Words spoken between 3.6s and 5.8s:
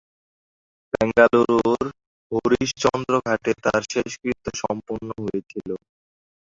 তাঁর শেষকৃত্য সম্পন্ন হয়েছিল।